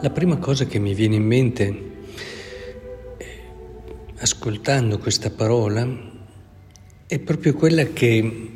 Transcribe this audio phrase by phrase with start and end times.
[0.00, 1.82] La prima cosa che mi viene in mente,
[4.16, 5.88] ascoltando questa parola,
[7.06, 8.50] è proprio quella che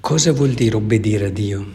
[0.00, 1.66] cosa vuol dire obbedire a Dio?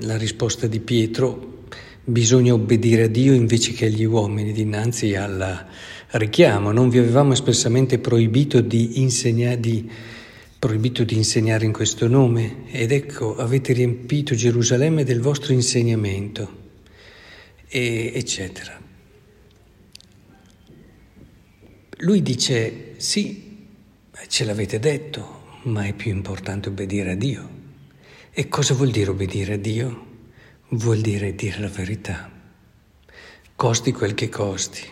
[0.00, 1.64] La risposta di Pietro,
[2.04, 5.66] bisogna obbedire a Dio invece che agli uomini dinanzi al
[6.10, 6.72] richiamo.
[6.72, 9.88] Non vi avevamo espressamente proibito di insegnare, di,
[10.58, 16.61] proibito di insegnare in questo nome ed ecco avete riempito Gerusalemme del vostro insegnamento
[17.72, 18.78] e, eccetera.
[22.00, 23.66] Lui dice sì,
[24.28, 27.60] ce l'avete detto, ma è più importante obbedire a Dio.
[28.30, 30.10] E cosa vuol dire obbedire a Dio?
[30.70, 32.30] Vuol dire dire la verità,
[33.54, 34.82] costi quel che costi.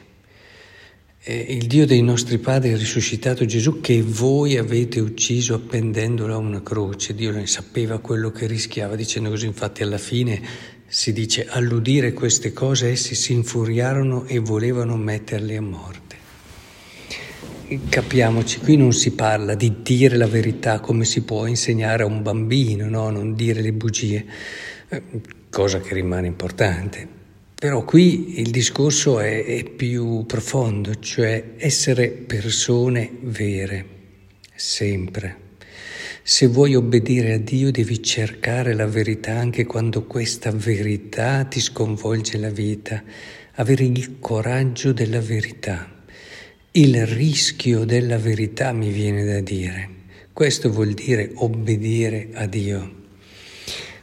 [1.23, 6.63] E il Dio dei nostri padri risuscitato Gesù che voi avete ucciso appendendolo a una
[6.63, 7.15] croce.
[7.15, 12.53] Dio ne sapeva quello che rischiava, dicendo così infatti alla fine si dice, all'udire queste
[12.53, 16.17] cose essi si infuriarono e volevano metterli a morte.
[17.89, 22.23] Capiamoci, qui non si parla di dire la verità come si può insegnare a un
[22.23, 23.09] bambino, no?
[23.11, 24.27] non dire le bugie,
[24.89, 25.03] eh,
[25.49, 27.07] cosa che rimane importante.
[27.55, 33.87] Però qui il discorso è, è più profondo, cioè essere persone vere,
[34.57, 35.50] sempre.
[36.23, 42.37] Se vuoi obbedire a Dio devi cercare la verità anche quando questa verità ti sconvolge
[42.37, 43.03] la vita,
[43.55, 45.89] avere il coraggio della verità.
[46.73, 49.89] Il rischio della verità mi viene da dire.
[50.33, 52.99] Questo vuol dire obbedire a Dio.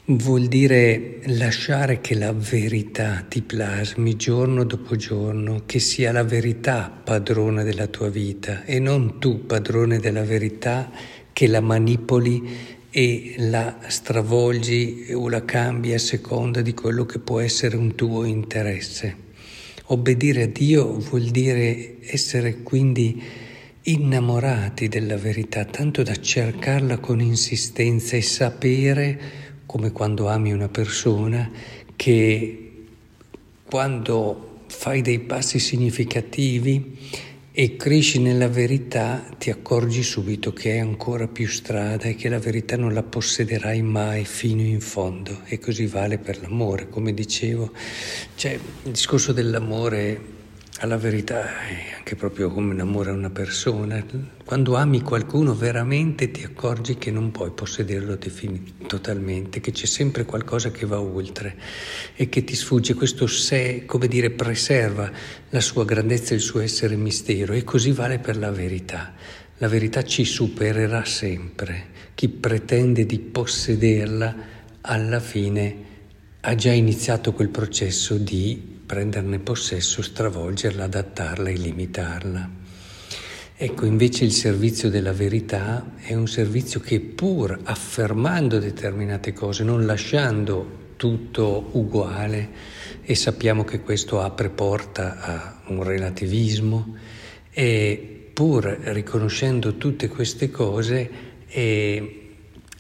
[0.09, 6.89] Vuol dire lasciare che la verità ti plasmi giorno dopo giorno, che sia la verità
[7.03, 10.89] padrona della tua vita e non tu padrone della verità
[11.37, 12.41] che la manipoli
[12.89, 18.23] e la stravolgi o la cambi a seconda di quello che può essere un tuo
[18.23, 19.15] interesse.
[19.85, 23.21] Obbedire a Dio vuol dire essere quindi
[23.83, 29.19] innamorati della verità, tanto da cercarla con insistenza e sapere,
[29.67, 31.51] come quando ami una persona,
[31.95, 32.71] che
[33.63, 36.97] quando fai dei passi significativi
[37.59, 42.37] e cresci nella verità, ti accorgi subito che è ancora più strada e che la
[42.37, 45.39] verità non la possederai mai fino in fondo.
[45.43, 47.71] E così vale per l'amore, come dicevo.
[48.35, 48.51] Cioè,
[48.83, 50.36] il discorso dell'amore
[50.79, 54.03] alla verità è anche proprio come un amore a una persona.
[54.45, 58.17] Quando ami qualcuno veramente ti accorgi che non puoi possederlo
[58.85, 61.55] totalmente, che c'è sempre qualcosa che va oltre
[62.15, 62.93] e che ti sfugge.
[62.93, 65.11] Questo sé, come dire, preserva
[65.49, 69.13] la sua grandezza il suo essere mistero e così vale per la verità.
[69.57, 71.95] La verità ci supererà sempre.
[72.13, 74.35] Chi pretende di possederla
[74.81, 75.85] alla fine
[76.41, 82.49] ha già iniziato quel processo di prenderne possesso, stravolgerla, adattarla e limitarla.
[83.59, 89.85] Ecco, invece il servizio della verità è un servizio che pur affermando determinate cose, non
[89.85, 92.49] lasciando tutto uguale,
[93.03, 96.95] e sappiamo che questo apre porta a un relativismo,
[97.51, 101.09] e pur riconoscendo tutte queste cose,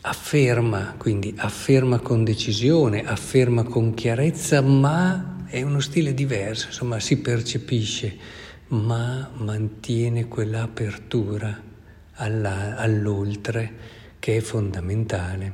[0.01, 7.17] afferma, quindi afferma con decisione, afferma con chiarezza, ma è uno stile diverso, insomma si
[7.17, 8.17] percepisce,
[8.69, 11.63] ma mantiene quell'apertura
[12.13, 15.53] alla, all'oltre che è fondamentale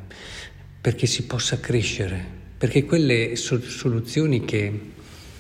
[0.82, 2.26] perché si possa crescere,
[2.58, 4.92] perché quelle soluzioni che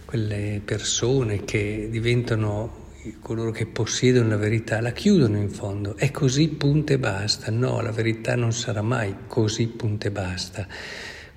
[0.06, 6.50] quelle persone che diventano coloro che possiedono la verità la chiudono in fondo, è così
[6.50, 10.68] punto e basta, no, la verità non sarà mai così punto e basta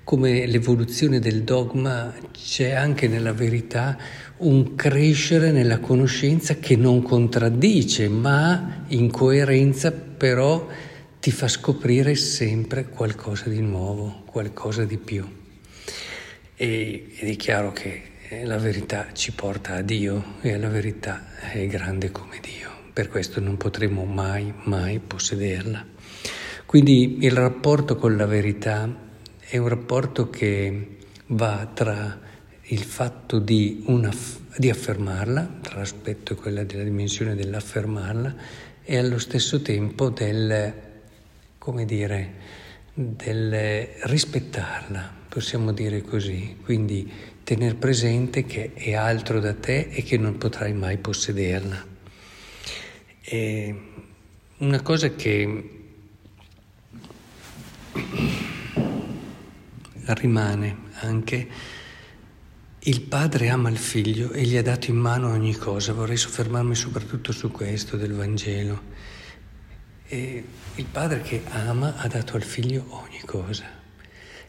[0.07, 3.97] come l'evoluzione del dogma c'è anche nella verità
[4.37, 10.65] un crescere nella conoscenza che non contraddice, ma in coerenza però
[11.19, 15.27] ti fa scoprire sempre qualcosa di nuovo, qualcosa di più.
[16.55, 21.37] E, ed è chiaro che eh, la verità ci porta a Dio e la verità
[21.51, 25.85] è grande come Dio, per questo non potremo mai, mai possederla.
[26.65, 29.05] Quindi il rapporto con la verità
[29.49, 30.97] è un rapporto che
[31.27, 32.19] va tra
[32.63, 34.13] il fatto di, una,
[34.57, 38.35] di affermarla, tra l'aspetto e quella della dimensione dell'affermarla,
[38.83, 40.73] e allo stesso tempo del,
[41.57, 42.33] come dire,
[42.93, 47.09] del rispettarla, possiamo dire così, quindi
[47.45, 51.85] tener presente che è altro da te e che non potrai mai possederla.
[53.21, 53.81] E
[54.57, 55.76] una cosa che
[60.13, 61.47] rimane anche
[62.79, 65.93] il padre ama il figlio e gli ha dato in mano ogni cosa.
[65.93, 68.81] Vorrei soffermarmi soprattutto su questo del Vangelo.
[70.07, 70.43] E
[70.75, 73.65] il padre che ama ha dato al figlio ogni cosa.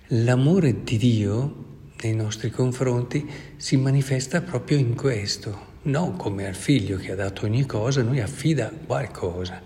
[0.09, 1.67] L'amore di Dio
[2.01, 7.45] nei nostri confronti si manifesta proprio in questo, non come al figlio che ha dato
[7.45, 9.63] ogni cosa, noi affida qualcosa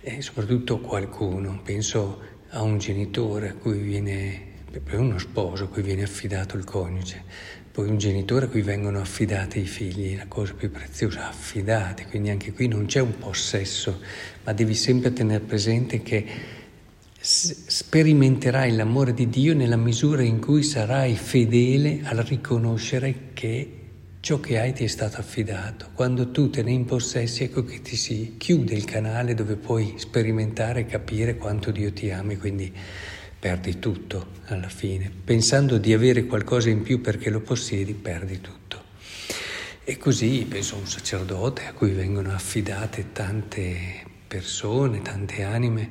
[0.00, 1.60] e soprattutto qualcuno.
[1.62, 2.20] Penso
[2.50, 7.24] a un genitore a cui viene, per uno sposo a cui viene affidato il coniuge.
[7.72, 12.28] Poi un genitore a cui vengono affidati i figli, la cosa più preziosa, affidati, quindi
[12.28, 14.00] anche qui non c'è un possesso,
[14.44, 16.26] ma devi sempre tenere presente che
[17.18, 23.78] sperimenterai l'amore di Dio nella misura in cui sarai fedele al riconoscere che
[24.22, 25.90] ciò che hai ti è stato affidato.
[25.94, 30.80] Quando tu te ne impossessi, ecco che ti si chiude il canale dove puoi sperimentare
[30.80, 32.72] e capire quanto Dio ti ami, quindi
[33.42, 35.10] perdi tutto alla fine.
[35.24, 38.80] Pensando di avere qualcosa in più perché lo possiedi, perdi tutto.
[39.82, 45.90] E così penso a un sacerdote a cui vengono affidate tante persone, tante anime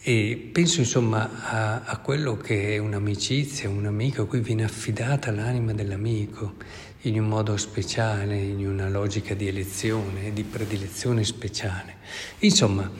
[0.00, 5.30] e penso insomma a, a quello che è un'amicizia, un amico a cui viene affidata
[5.30, 6.54] l'anima dell'amico
[7.02, 11.96] in un modo speciale, in una logica di elezione, di predilezione speciale.
[12.38, 12.90] Insomma,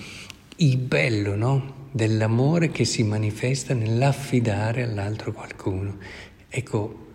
[0.56, 1.75] il bello, no?
[1.90, 5.98] Dell'amore che si manifesta nell'affidare all'altro qualcuno.
[6.48, 7.06] Ecco,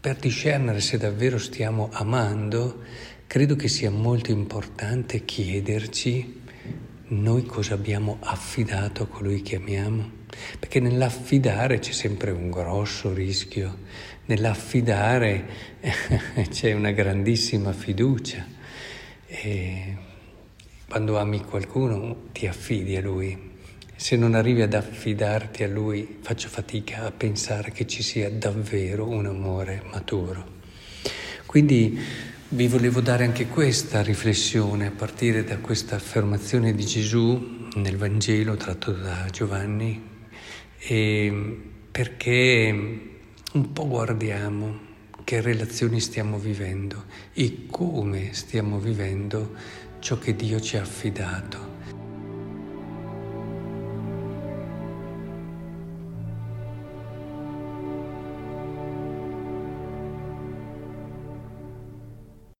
[0.00, 2.82] per discernere se davvero stiamo amando,
[3.26, 6.42] credo che sia molto importante chiederci
[7.06, 10.22] noi cosa abbiamo affidato a colui che amiamo.
[10.58, 13.78] Perché nell'affidare c'è sempre un grosso rischio,
[14.24, 15.46] nell'affidare
[16.50, 18.44] c'è una grandissima fiducia.
[19.26, 19.96] E
[20.88, 23.52] quando ami qualcuno ti affidi a lui,
[23.96, 29.08] se non arrivi ad affidarti a Lui, faccio fatica a pensare che ci sia davvero
[29.08, 30.52] un amore maturo.
[31.46, 31.98] Quindi
[32.48, 38.56] vi volevo dare anche questa riflessione a partire da questa affermazione di Gesù nel Vangelo
[38.56, 40.02] tratto da Giovanni,
[41.90, 43.00] perché
[43.52, 44.92] un po' guardiamo
[45.22, 49.54] che relazioni stiamo vivendo e come stiamo vivendo
[50.00, 51.73] ciò che Dio ci ha affidato